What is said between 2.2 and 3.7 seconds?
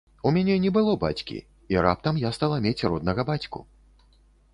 я стала мець роднага бацьку.